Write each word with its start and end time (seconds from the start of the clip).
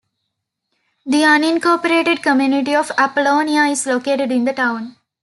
The 1.05 1.21
unincorporated 1.21 2.23
community 2.23 2.73
of 2.73 2.89
Apollonia 2.97 3.65
is 3.65 3.85
located 3.85 4.31
in 4.31 4.45
the 4.45 4.53
town. 4.53 4.95